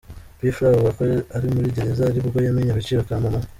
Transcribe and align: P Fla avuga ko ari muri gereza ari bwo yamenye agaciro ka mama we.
P 0.37 0.39
Fla 0.55 0.67
avuga 0.69 0.91
ko 0.97 1.03
ari 1.35 1.47
muri 1.53 1.75
gereza 1.75 2.01
ari 2.09 2.19
bwo 2.25 2.37
yamenye 2.45 2.69
agaciro 2.71 3.01
ka 3.07 3.23
mama 3.23 3.39
we. 3.43 3.47